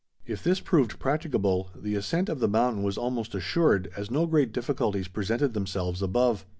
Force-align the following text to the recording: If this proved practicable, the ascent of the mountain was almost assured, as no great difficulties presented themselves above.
If 0.25 0.43
this 0.43 0.59
proved 0.59 0.97
practicable, 0.97 1.69
the 1.75 1.93
ascent 1.93 2.27
of 2.27 2.39
the 2.39 2.47
mountain 2.47 2.81
was 2.81 2.97
almost 2.97 3.35
assured, 3.35 3.91
as 3.95 4.09
no 4.09 4.25
great 4.25 4.51
difficulties 4.51 5.07
presented 5.07 5.53
themselves 5.53 6.01
above. 6.01 6.43